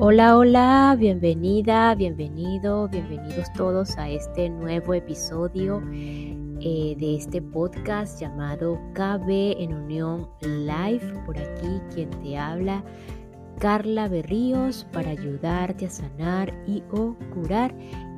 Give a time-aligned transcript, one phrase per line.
[0.00, 8.78] Hola, hola, bienvenida, bienvenido, bienvenidos todos a este nuevo episodio eh, de este podcast llamado
[8.94, 11.02] KB en Unión Live.
[11.26, 12.84] Por aquí quien te habla,
[13.58, 17.74] Carla Berríos, para ayudarte a sanar y o curar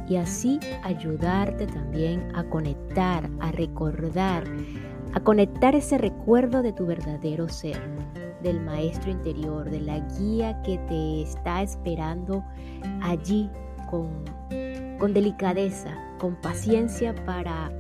[0.07, 4.45] y así ayudarte también a conectar, a recordar,
[5.15, 7.81] a conectar ese recuerdo de tu verdadero ser
[8.43, 12.45] del maestro interior, de la guía que te está esperando
[13.03, 13.51] allí
[13.91, 14.09] con,
[14.99, 17.73] con delicadeza, con paciencia para,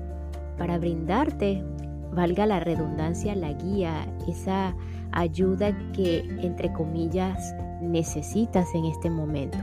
[0.58, 1.64] para brindarte,
[2.12, 4.74] valga la redundancia, la guía, esa
[5.12, 9.58] ayuda que entre comillas necesitas en este momento.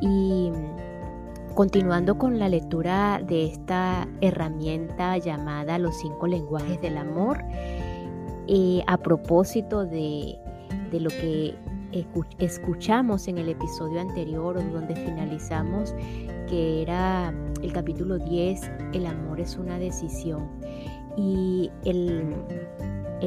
[0.00, 0.50] Y
[1.54, 7.42] continuando con la lectura de esta herramienta llamada Los cinco lenguajes del amor,
[8.86, 10.38] a propósito de,
[10.92, 11.54] lo que
[12.38, 15.94] escuchamos en el episodio anterior, donde finalizamos
[16.48, 20.48] que era el capítulo 10, el amor es una decisión.
[21.16, 22.34] Y el,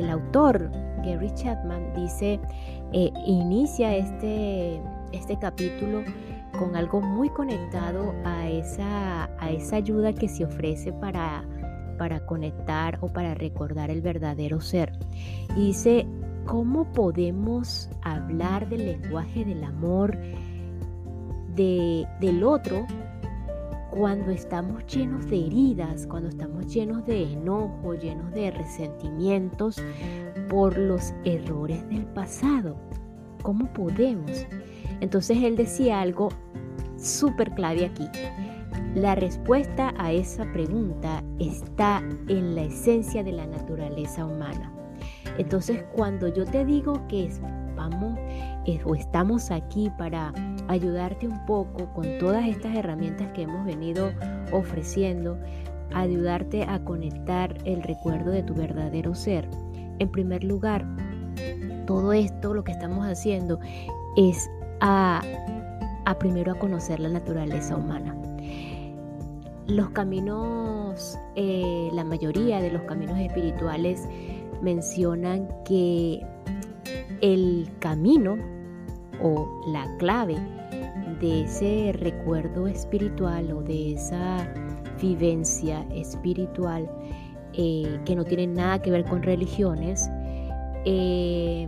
[0.09, 0.70] autor,
[1.03, 2.39] Gary Chapman, dice,
[2.94, 6.04] eh, inicia este, este capítulo
[6.58, 11.44] con algo muy conectado a esa, a esa ayuda que se ofrece para
[12.00, 14.94] para conectar o para recordar el verdadero ser.
[15.55, 16.08] Y dice,
[16.45, 20.17] ¿cómo podemos hablar del lenguaje del amor
[21.55, 22.88] de, del otro
[23.92, 29.83] cuando estamos llenos de heridas, cuando estamos llenos de enojo, llenos de resentimientos
[30.50, 32.77] por los errores del pasado?
[33.42, 34.31] ¿Cómo podemos?
[35.02, 36.30] Entonces él decía algo
[36.97, 38.08] súper clave aquí.
[38.96, 44.74] La respuesta a esa pregunta está en la esencia de la naturaleza humana.
[45.38, 47.30] Entonces, cuando yo te digo que
[47.76, 48.20] vamos
[48.86, 50.34] o estamos aquí para
[50.68, 54.12] ayudarte un poco con todas estas herramientas que hemos venido
[54.52, 55.38] ofreciendo,
[55.94, 59.48] ayudarte a conectar el recuerdo de tu verdadero ser.
[60.00, 60.86] En primer lugar,
[61.86, 63.60] todo esto lo que estamos haciendo
[64.18, 64.50] es
[64.82, 65.22] a,
[66.06, 68.19] a primero a conocer la naturaleza humana
[69.70, 74.08] los caminos, eh, la mayoría de los caminos espirituales
[74.62, 76.26] mencionan que
[77.22, 78.38] el camino
[79.22, 80.38] o la clave
[81.22, 84.52] de ese recuerdo espiritual o de esa
[85.00, 86.90] vivencia espiritual
[87.54, 90.10] eh, que no tiene nada que ver con religiones,
[90.86, 91.68] eh,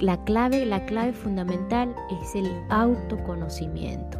[0.00, 4.19] la, clave, la clave fundamental es el autoconocimiento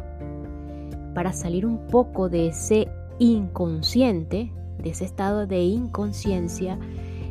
[1.13, 2.87] para salir un poco de ese
[3.19, 4.51] inconsciente,
[4.81, 6.79] de ese estado de inconsciencia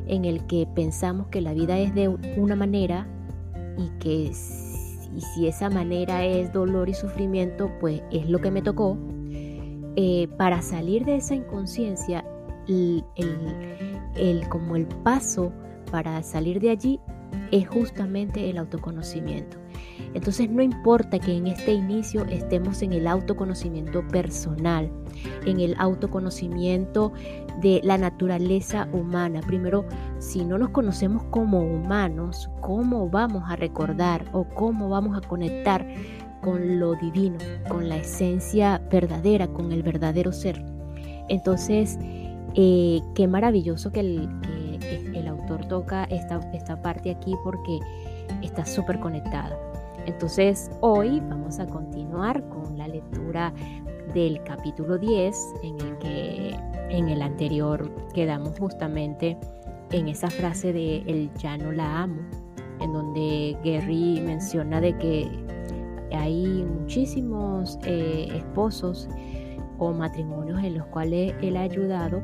[0.07, 3.07] en el que pensamos que la vida es de una manera
[3.77, 8.97] y que si esa manera es dolor y sufrimiento, pues es lo que me tocó.
[9.97, 12.25] Eh, para salir de esa inconsciencia,
[14.49, 15.53] como el paso
[15.91, 17.01] para salir de allí
[17.51, 19.60] es justamente el autoconocimiento.
[20.15, 24.91] Entonces no importa que en este inicio estemos en el autoconocimiento personal,
[25.47, 27.13] en el autoconocimiento
[27.61, 29.41] de la naturaleza humana.
[29.47, 29.85] Primero,
[30.19, 35.87] si no nos conocemos como humanos, ¿cómo vamos a recordar o cómo vamos a conectar
[36.43, 37.39] con lo divino,
[37.69, 40.65] con la esencia verdadera, con el verdadero ser?
[41.29, 41.99] Entonces,
[42.55, 44.29] eh, qué maravilloso que el,
[45.29, 47.79] autor toca esta, esta parte aquí porque
[48.43, 49.57] está súper conectada.
[50.07, 53.53] Entonces hoy vamos a continuar con la lectura
[54.15, 56.57] del capítulo 10 en el que
[56.91, 59.39] en el anterior quedamos justamente
[59.93, 62.21] en esa frase de el ya no la amo,
[62.81, 65.29] en donde Gary menciona de que
[66.13, 69.09] hay muchísimos eh, esposos
[69.79, 72.23] o matrimonios en los cuales él ha ayudado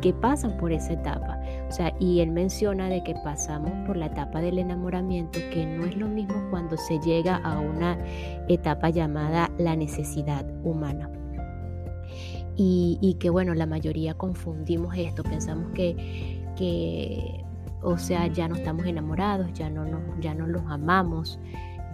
[0.00, 1.37] que pasan por esa etapa.
[1.68, 5.84] O sea, y él menciona de que pasamos por la etapa del enamoramiento, que no
[5.84, 7.98] es lo mismo cuando se llega a una
[8.48, 11.10] etapa llamada la necesidad humana.
[12.60, 17.44] Y, que bueno, la mayoría confundimos esto, pensamos que, que,
[17.82, 21.38] o sea, ya no estamos enamorados, ya no, no, ya no los amamos,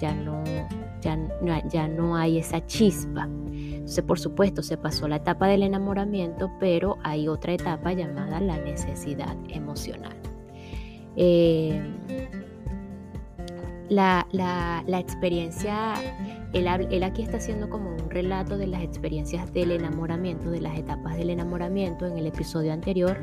[0.00, 0.43] ya no,
[1.02, 1.19] ya,
[1.69, 3.28] ya no hay esa chispa.
[4.06, 9.36] Por supuesto, se pasó la etapa del enamoramiento, pero hay otra etapa llamada la necesidad
[9.48, 10.16] emocional.
[11.16, 11.81] Eh,
[13.88, 15.94] la, experiencia
[16.52, 20.78] él, él, aquí está haciendo como un relato de las experiencias del enamoramiento, de las
[20.78, 22.06] etapas del enamoramiento.
[22.06, 23.20] En el episodio anterior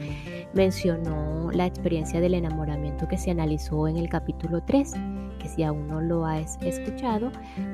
[0.53, 4.93] mencionó la experiencia del enamoramiento que se analizó en el capítulo 3,
[5.41, 7.31] que si aún no lo has escuchado,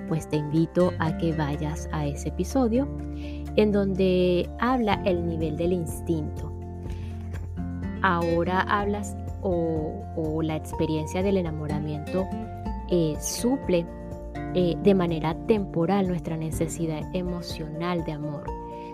[0.07, 2.87] pues te invito a que vayas a ese episodio
[3.55, 6.51] en donde habla el nivel del instinto.
[8.01, 12.25] Ahora hablas o, la experiencia del enamoramiento
[12.89, 13.85] eh, suple
[14.53, 18.43] eh, de manera temporal nuestra necesidad emocional de amor.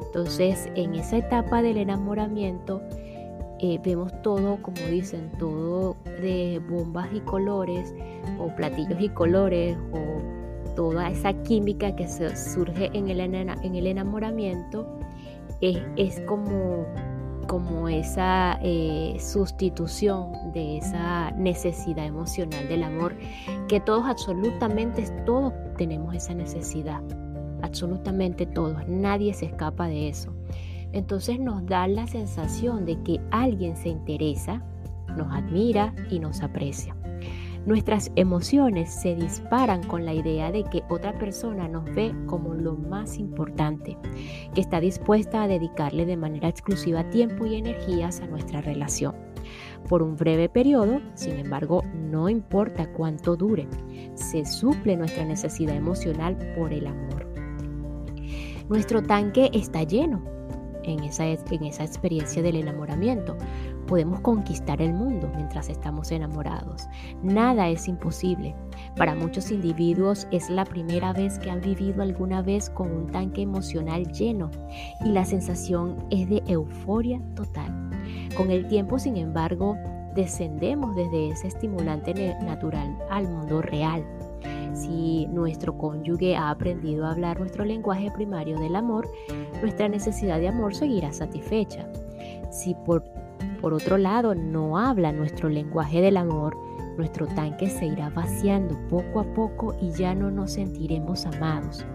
[0.06, 2.82] Entonces, en esa etapa del enamoramiento,
[3.66, 7.96] eh, vemos todo, como dicen, todo de bombas y colores,
[8.38, 13.88] o platillos y colores, o toda esa química que se surge en el, en el
[13.88, 14.86] enamoramiento,
[15.62, 16.86] es, es como
[17.48, 23.16] como esa eh, sustitución de esa necesidad emocional del amor,
[23.70, 27.02] que todos, absolutamente todos tenemos esa necesidad,
[27.62, 30.33] absolutamente todos, nadie se escapa de eso.
[30.94, 34.64] Entonces nos da la sensación de que alguien se interesa,
[35.18, 36.96] nos admira y nos aprecia.
[37.66, 42.76] Nuestras emociones se disparan con la idea de que otra persona nos ve como lo
[42.76, 43.98] más importante,
[44.54, 49.16] que está dispuesta a dedicarle de manera exclusiva tiempo y energías a nuestra relación.
[49.88, 53.68] Por un breve periodo, sin embargo, no importa cuánto dure,
[54.14, 57.28] se suple nuestra necesidad emocional por el amor.
[58.68, 60.22] Nuestro tanque está lleno
[60.84, 63.38] en esa, en esa experiencia del enamoramiento,
[63.88, 66.88] Podemos conquistar el mundo mientras estamos enamorados.
[67.22, 68.56] Nada es imposible.
[68.96, 73.42] Para muchos individuos es la primera vez que han vivido alguna vez con un tanque
[73.42, 74.52] emocional lleno
[75.04, 77.90] y la sensación es de euforia total.
[78.38, 79.78] Con el tiempo, sin embargo,
[80.16, 84.06] descendemos desde ese estimulante natural al mundo real.
[84.74, 89.10] Si nuestro cónyuge ha aprendido a hablar nuestro lenguaje primario del amor,
[89.62, 91.88] nuestra necesidad de amor seguirá satisfecha.
[92.52, 93.04] Si por
[93.64, 96.54] por otro lado, no habla nuestro lenguaje del amor,
[96.98, 101.86] nuestro tanque se irá vaciando poco a poco y ya no nos sentiremos amados.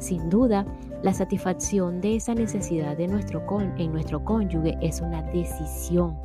[0.00, 0.66] Sin duda,
[1.04, 3.40] la satisfacción de esa necesidad de nuestro
[3.78, 6.16] en nuestro cónyuge es una decisión.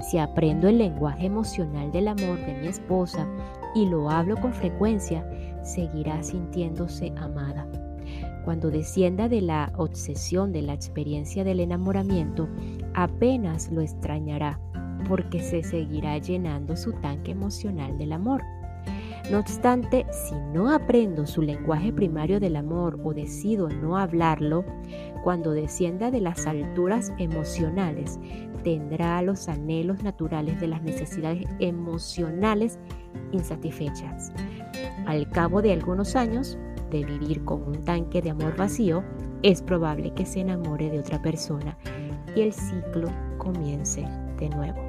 [0.00, 3.28] Si aprendo el lenguaje emocional del amor de mi esposa
[3.76, 5.28] y lo hablo con frecuencia,
[5.62, 7.68] seguirá sintiéndose amada.
[8.42, 12.48] Cuando descienda de la obsesión de la experiencia del enamoramiento,
[12.94, 14.58] apenas lo extrañará
[15.06, 18.42] porque se seguirá llenando su tanque emocional del amor.
[19.30, 24.64] No obstante, si no aprendo su lenguaje primario del amor o decido no hablarlo,
[25.24, 28.20] cuando descienda de las alturas emocionales,
[28.62, 32.78] tendrá los anhelos naturales de las necesidades emocionales
[33.32, 34.30] insatisfechas.
[35.06, 36.56] Al cabo de algunos años,
[36.90, 39.02] de vivir con un tanque de amor vacío,
[39.42, 41.76] es probable que se enamore de otra persona
[42.36, 43.08] y el ciclo
[43.38, 44.04] comience
[44.38, 44.80] de nuevo.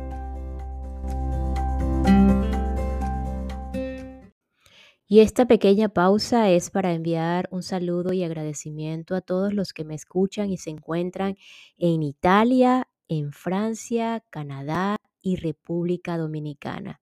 [5.10, 9.86] Y esta pequeña pausa es para enviar un saludo y agradecimiento a todos los que
[9.86, 11.38] me escuchan y se encuentran
[11.78, 17.00] en Italia, en Francia, Canadá y República Dominicana.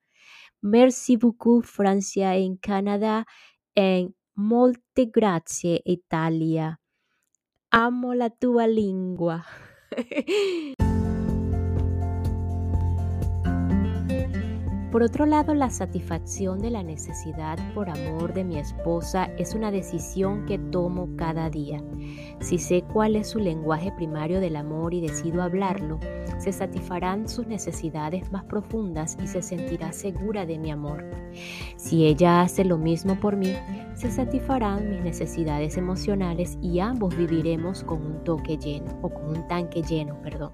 [0.62, 3.26] Merci beaucoup Francia en Canadá,
[3.74, 6.80] en Molte grazie Italia.
[7.72, 9.46] Amo la tua lingua.
[14.96, 19.70] Por otro lado, la satisfacción de la necesidad por amor de mi esposa es una
[19.70, 21.84] decisión que tomo cada día.
[22.40, 26.00] Si sé cuál es su lenguaje primario del amor y decido hablarlo,
[26.38, 31.04] se satisfarán sus necesidades más profundas y se sentirá segura de mi amor.
[31.76, 33.54] Si ella hace lo mismo por mí,
[33.96, 39.46] se satisfarán mis necesidades emocionales y ambos viviremos con un toque lleno o con un
[39.50, 40.52] tanque lleno, perdón.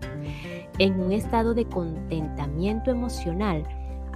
[0.80, 3.68] En un estado de contentamiento emocional,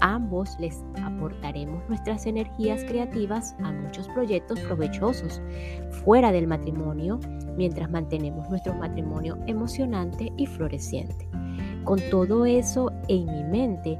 [0.01, 5.41] Ambos les aportaremos nuestras energías creativas a muchos proyectos provechosos
[6.03, 7.19] fuera del matrimonio
[7.57, 11.27] mientras mantenemos nuestro matrimonio emocionante y floreciente.
[11.83, 13.97] Con todo eso en mi mente,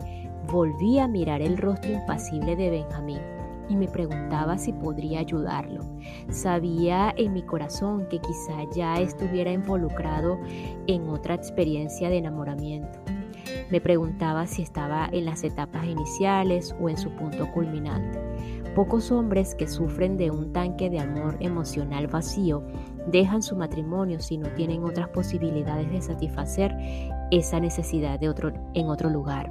[0.52, 3.22] volví a mirar el rostro impasible de Benjamín
[3.70, 5.82] y me preguntaba si podría ayudarlo.
[6.30, 10.40] Sabía en mi corazón que quizá ya estuviera involucrado
[10.88, 13.15] en otra experiencia de enamoramiento
[13.72, 18.20] me preguntaba si estaba en las etapas iniciales o en su punto culminante.
[18.76, 22.62] Pocos hombres que sufren de un tanque de amor emocional vacío
[23.08, 26.76] dejan su matrimonio si no tienen otras posibilidades de satisfacer
[27.32, 29.50] esa necesidad de otro, en otro lugar.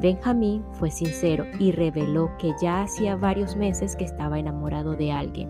[0.00, 5.48] Benjamín fue sincero y reveló que ya hacía varios meses que estaba enamorado de alguien.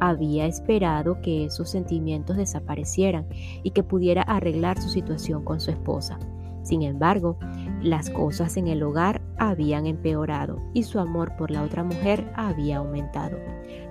[0.00, 3.26] había esperado que esos sentimientos desaparecieran
[3.64, 6.20] y que pudiera arreglar su situación con su esposa.
[6.68, 7.38] Sin embargo,
[7.80, 12.76] las cosas en el hogar habían empeorado y su amor por la otra mujer había
[12.76, 13.38] aumentado.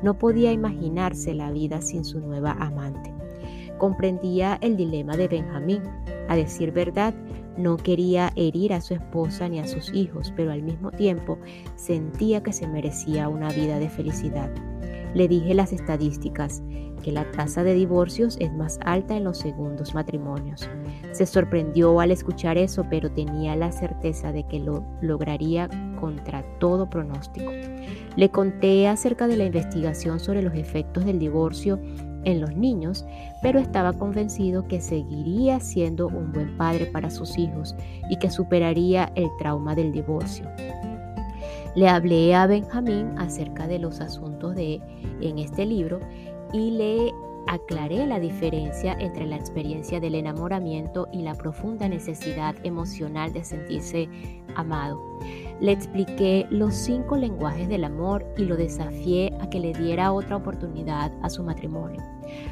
[0.04, 3.12] No podía imaginarse la vida sin su nueva amante.
[3.80, 5.82] Comprendía el dilema de Benjamín.
[6.30, 7.16] A decir verdad,
[7.58, 11.40] no quería herir a su esposa ni a sus hijos, pero al mismo tiempo
[11.78, 14.52] sentía que se merecía una vida de felicidad.
[15.14, 16.62] Le dije las estadísticas,
[17.04, 20.70] que la tasa de divorcios es más alta en los segundos matrimonios.
[21.12, 26.90] Se sorprendió al escuchar eso, pero tenía la certeza de que lo lograría contra todo
[26.90, 27.52] pronóstico.
[28.16, 31.80] Le conté acerca de la investigación sobre los efectos del divorcio
[32.24, 33.06] en los niños,
[33.42, 37.76] pero estaba convencido que seguiría siendo un buen padre para sus hijos
[38.10, 40.46] y que superaría el trauma del divorcio.
[41.78, 44.82] Le hablé a Benjamín acerca de los asuntos de
[45.22, 46.00] en este libro
[46.52, 47.14] y le
[47.46, 54.10] aclaré la diferencia entre la experiencia del enamoramiento y la profunda necesidad emocional de sentirse
[54.56, 55.00] amado.
[55.60, 60.36] Le expliqué los cinco lenguajes del amor y lo desafié a que le diera otra
[60.36, 62.02] oportunidad a su matrimonio.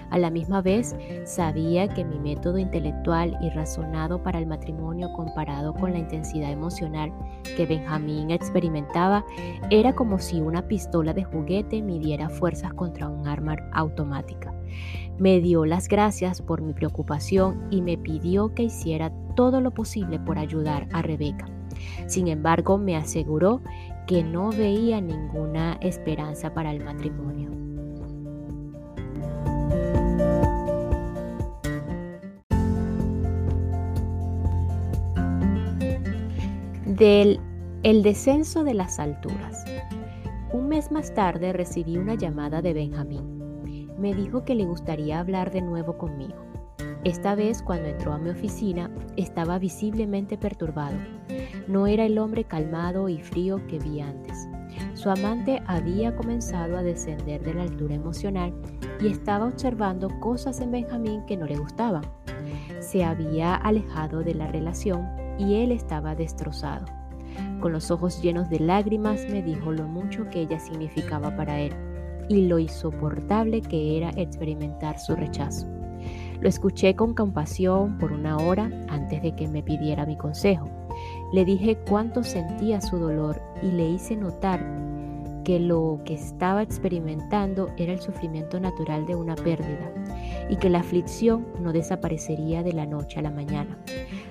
[0.10, 0.96] A la misma vez,
[1.26, 7.12] sabía que mi método intelectual y razonado para el matrimonio comparado con la intensidad emocional
[7.56, 9.24] que Benjamín experimentaba
[9.70, 14.54] era como si una pistola de juguete midiera fuerzas contra un arma automática.
[15.18, 20.20] Me dio las gracias por mi preocupación y me pidió que hiciera todo lo posible
[20.20, 21.55] por ayudar a Rebeca.
[22.08, 23.62] Sin embargo, me aseguró
[24.08, 27.52] que no veía ninguna esperanza para el matrimonio.
[36.86, 37.40] Del
[37.84, 39.64] el descenso de las alturas.
[40.52, 43.94] Un mes más tarde recibí una llamada de Benjamín.
[44.00, 46.55] Me dijo que le gustaría hablar de nuevo conmigo.
[47.06, 50.98] Esta vez cuando entró a mi oficina estaba visiblemente perturbado.
[51.68, 54.48] No era el hombre calmado y frío que vi antes.
[54.96, 58.56] Su amante había comenzado a descender de la altura emocional
[59.00, 62.04] y estaba observando cosas en Benjamín que no le gustaban.
[62.80, 65.08] Se había alejado de la relación
[65.38, 66.86] y él estaba destrozado.
[67.60, 71.74] Con los ojos llenos de lágrimas me dijo lo mucho que ella significaba para él
[72.30, 75.75] y lo insoportable que era experimentar su rechazo.
[76.42, 80.70] Lo escuché con compasión por una hora antes de que me pidiera mi consejo.
[81.34, 84.86] Le dije cuánto sentía su dolor y le hice notar
[85.44, 89.92] que lo que estaba experimentando era el sufrimiento natural de una pérdida
[90.50, 93.78] y que la aflicción no desaparecería de la noche a la mañana.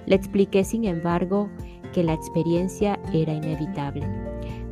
[0.07, 1.49] Le expliqué, sin embargo,
[1.93, 4.07] que la experiencia era inevitable.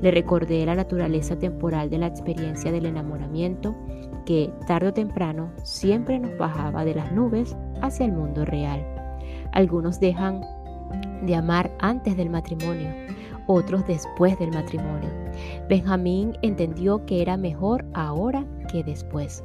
[0.02, 3.76] Le recordé la naturaleza temporal de la experiencia del enamoramiento
[4.24, 8.84] que tarde o temprano siempre nos bajaba de las nubes hacia el mundo real.
[9.52, 10.42] Algunos dejan
[11.22, 12.90] de amar antes del matrimonio,
[13.46, 15.08] otros después del matrimonio.
[15.68, 19.44] Benjamín entendió que era mejor ahora que después.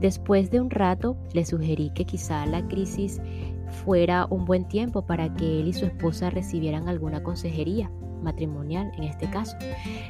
[0.00, 3.20] Después de un rato le sugerí que quizá la crisis
[3.84, 7.90] fuera un buen tiempo para que él y su esposa recibieran alguna consejería
[8.22, 9.56] matrimonial en este caso.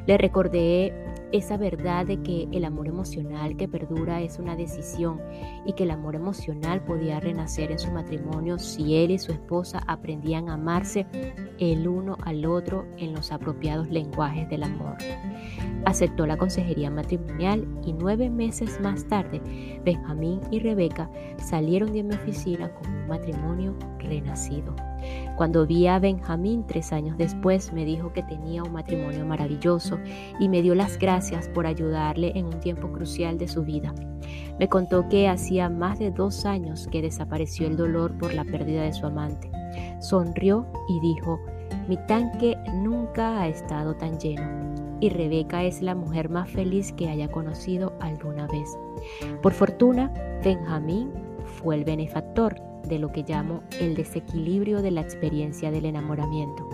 [0.07, 0.93] Le recordé
[1.33, 5.21] esa verdad de que el amor emocional que perdura es una decisión
[5.65, 9.83] y que el amor emocional podía renacer en su matrimonio si él y su esposa
[9.87, 11.07] aprendían a amarse
[11.59, 14.97] el uno al otro en los apropiados lenguajes del amor.
[15.85, 19.41] Aceptó la consejería matrimonial y nueve meses más tarde
[19.85, 24.75] Benjamín y Rebeca salieron de mi oficina con un matrimonio renacido.
[25.37, 29.99] Cuando vi a Benjamín tres años después, me dijo que tenía un matrimonio maravilloso
[30.41, 33.95] y me dio las gracias por ayudarle en un tiempo crucial de su vida.
[34.59, 38.83] Me contó que hacía más de dos años que desapareció el dolor por la pérdida
[38.83, 39.51] de su amante.
[40.01, 41.39] Sonrió y dijo,
[41.87, 44.67] mi tanque nunca ha estado tan lleno
[45.01, 48.79] y Rebeca es la mujer más feliz que haya conocido alguna vez.
[49.43, 51.11] Por fortuna, Benjamín
[51.45, 56.69] fue el benefactor de lo que llamo el desequilibrio de la experiencia del enamoramiento.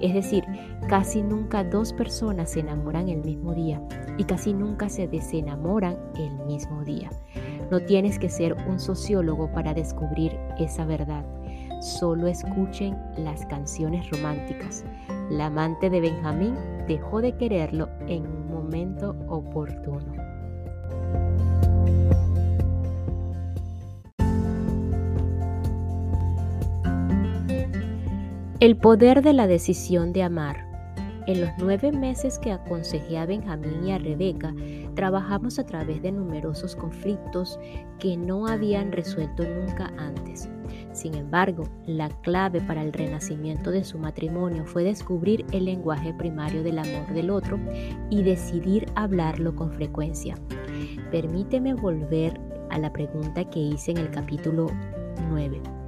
[0.00, 0.44] Es decir,
[0.88, 3.80] casi nunca dos personas se enamoran el mismo día
[4.18, 7.10] y casi nunca se desenamoran el mismo día.
[7.70, 11.24] No tienes que ser un sociólogo para descubrir esa verdad.
[11.80, 14.84] Solo escuchen las canciones románticas.
[15.30, 16.54] La amante de Benjamín
[16.86, 20.21] dejó de quererlo en un momento oportuno.
[28.62, 30.68] El poder de la decisión de amar.
[31.26, 34.54] En los nueve meses que aconsejé a Benjamín y a Rebeca,
[34.94, 37.58] trabajamos a través de numerosos conflictos
[37.98, 40.48] que no habían resuelto nunca antes.
[40.92, 46.62] Sin embargo, la clave para el renacimiento de su matrimonio fue descubrir el lenguaje primario
[46.62, 47.58] del amor del otro
[48.10, 50.36] y decidir hablarlo con frecuencia.
[51.10, 52.40] Permíteme volver
[52.70, 54.68] a la pregunta que hice en el capítulo
[55.30, 55.81] 9.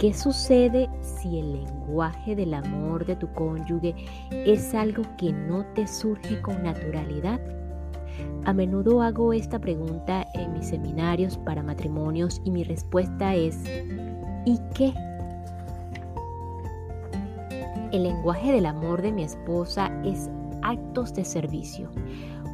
[0.00, 3.94] ¿Qué sucede si el lenguaje del amor de tu cónyuge
[4.30, 7.38] es algo que no te surge con naturalidad?
[8.46, 13.62] A menudo hago esta pregunta en mis seminarios para matrimonios y mi respuesta es
[14.46, 14.94] ¿y qué?
[17.92, 20.30] El lenguaje del amor de mi esposa es
[20.62, 21.90] actos de servicio.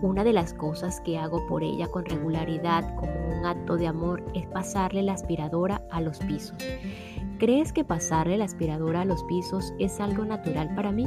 [0.02, 4.24] Una de las cosas que hago por ella con regularidad como un acto de amor
[4.34, 6.58] es pasarle la aspiradora a los pisos.
[7.38, 11.06] ¿Crees que pasarle la aspiradora a los pisos es algo natural para mí?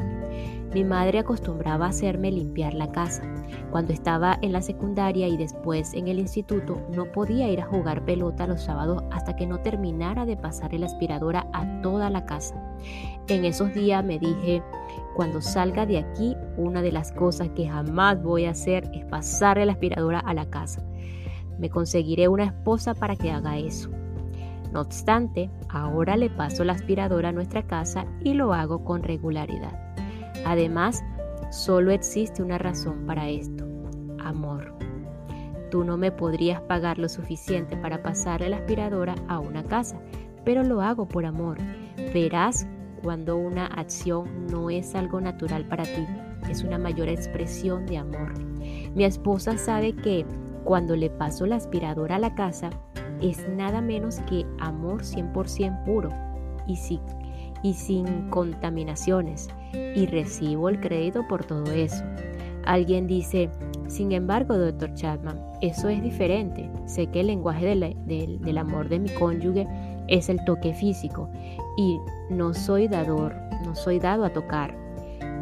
[0.76, 3.24] Mi madre acostumbraba a hacerme limpiar la casa.
[3.72, 8.06] Cuando estaba en la secundaria y después en el instituto, no podía ir a jugar
[8.06, 12.56] pelota los sábados hasta que no terminara de pasarle la aspiradora a toda la casa.
[13.28, 14.62] En esos días me dije,
[15.16, 19.66] cuando salga de aquí, una de las cosas que jamás voy a hacer es pasarle
[19.66, 20.84] la aspiradora a la casa.
[21.58, 23.90] Me conseguiré una esposa para que haga eso.
[24.72, 29.74] No obstante, ahora le paso la aspiradora a nuestra casa y lo hago con regularidad.
[30.46, 31.04] Además,
[31.52, 33.66] solo existe una razón para esto,
[34.24, 34.74] amor.
[35.72, 40.00] Tú no me podrías pagar lo suficiente para pasarle la aspiradora a una casa,
[40.44, 41.58] pero lo hago por amor.
[42.14, 42.68] Verás
[43.04, 46.06] cuando una acción no es algo natural para ti,
[46.50, 48.34] es una mayor expresión de amor.
[48.96, 50.26] Mi esposa sabe que
[50.64, 52.70] cuando le paso la aspiradora a la casa,
[53.22, 56.10] es nada menos que amor 100% puro
[56.68, 57.02] y sin,
[57.64, 59.50] y sin contaminaciones.
[59.74, 62.04] Y recibo el crédito por todo eso.
[62.66, 63.50] Alguien dice,
[63.88, 66.70] sin embargo, doctor Chapman, eso es diferente.
[66.86, 69.68] Sé que el lenguaje del amor de mi cónyuge
[70.08, 71.30] es el toque físico
[71.78, 72.00] y
[72.30, 73.36] no soy dador,
[73.66, 74.76] no soy dado a tocar.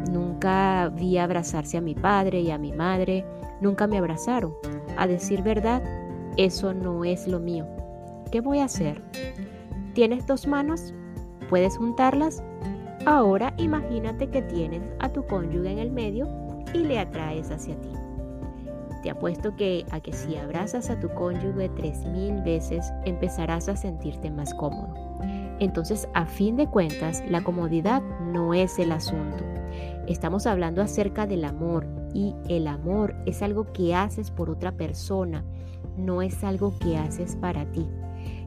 [0.10, 3.26] Nunca vi abrazarse a mi padre y a mi madre,
[3.62, 4.54] nunca me abrazaron.
[4.98, 5.84] A decir verdad,
[6.38, 7.66] eso no es lo mío.
[8.32, 9.02] ¿Qué voy a hacer?
[9.94, 10.94] ¿Tienes dos manos?
[11.50, 12.44] ¿Puedes juntarlas?
[13.06, 16.28] Ahora imagínate que tienes a tu cónyuge en el medio
[16.74, 17.90] y le atraes hacia ti.
[19.02, 23.76] Te apuesto que a que si abrazas a tu cónyuge tres mil veces empezarás a
[23.76, 24.94] sentirte más cómodo.
[25.60, 29.44] Entonces, a fin de cuentas, la comodidad no es el asunto.
[30.08, 35.44] Estamos hablando acerca del amor y el amor es algo que haces por otra persona
[35.98, 37.88] no es algo que haces para ti.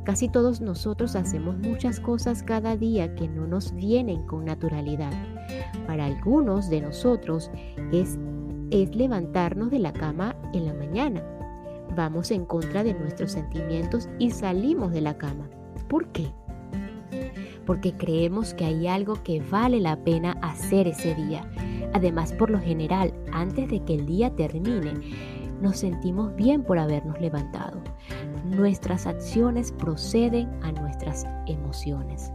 [0.04, 5.12] Casi todos nosotros hacemos muchas cosas cada día que no nos vienen con naturalidad.
[5.86, 7.50] Para algunos de nosotros
[7.92, 8.18] es,
[8.70, 11.22] es levantarnos de la cama en la mañana.
[11.94, 15.48] Vamos en contra de nuestros sentimientos y salimos de la cama.
[15.88, 16.32] ¿Por qué?
[17.66, 21.48] Porque creemos que hay algo que vale la pena hacer ese día.
[21.92, 24.94] Además, por lo general, antes de que el día termine,
[25.60, 27.80] nos sentimos bien por habernos levantado.
[28.44, 32.32] Nuestras acciones proceden a nuestras emociones.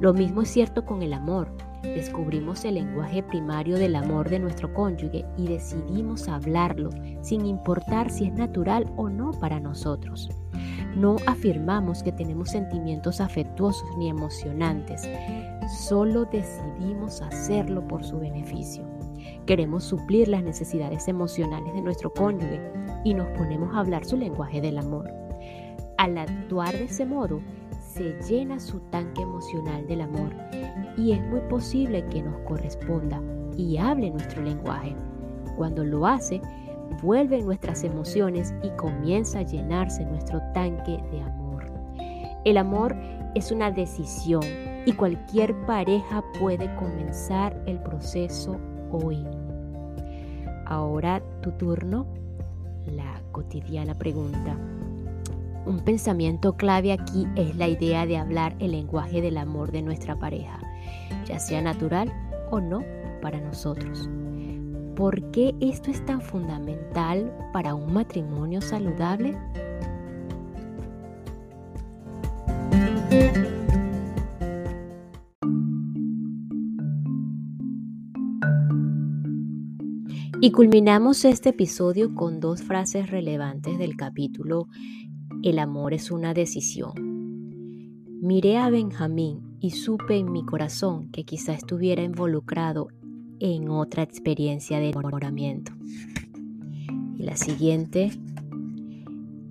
[0.00, 1.48] Lo mismo es cierto con el amor.
[1.82, 6.90] Descubrimos el lenguaje primario del amor de nuestro cónyuge y decidimos hablarlo
[7.22, 10.28] sin importar si es natural o no para nosotros.
[10.96, 15.08] No afirmamos que tenemos sentimientos afectuosos ni emocionantes,
[15.86, 18.95] solo decidimos hacerlo por su beneficio.
[19.46, 22.60] Queremos suplir las necesidades emocionales de nuestro cónyuge
[23.04, 25.08] y nos ponemos a hablar su lenguaje del amor.
[25.98, 27.40] Al actuar de ese modo,
[27.78, 30.30] se llena su tanque emocional del amor
[30.96, 33.22] y es muy posible que nos corresponda
[33.56, 34.96] y hable nuestro lenguaje.
[35.56, 36.40] Cuando lo hace,
[37.00, 41.70] vuelven nuestras emociones y comienza a llenarse nuestro tanque de amor.
[42.44, 42.96] El amor
[43.36, 44.42] es una decisión
[44.86, 48.58] y cualquier pareja puede comenzar el proceso
[48.90, 49.24] hoy.
[50.66, 52.06] Ahora tu turno,
[52.86, 54.56] la cotidiana pregunta.
[55.66, 60.16] Un pensamiento clave aquí es la idea de hablar el lenguaje del amor de nuestra
[60.16, 60.60] pareja,
[61.26, 62.12] ya sea natural
[62.50, 62.84] o no
[63.20, 64.08] para nosotros.
[64.94, 69.36] ¿Por qué esto es tan fundamental para un matrimonio saludable?
[80.46, 84.68] Y culminamos este episodio con dos frases relevantes del capítulo
[85.42, 86.92] El amor es una decisión.
[88.22, 92.86] Miré a Benjamín y supe en mi corazón que quizá estuviera involucrado
[93.40, 95.72] en otra experiencia de enamoramiento.
[97.18, 98.12] Y la siguiente,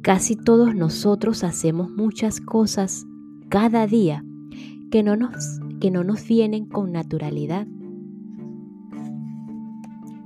[0.01, 3.05] casi todos nosotros hacemos muchas cosas
[3.49, 4.23] cada día
[4.91, 7.67] que no nos, que no nos vienen con naturalidad.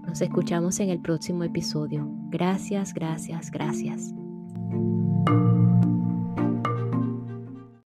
[0.09, 2.09] Nos escuchamos en el próximo episodio.
[2.31, 4.11] Gracias, gracias, gracias.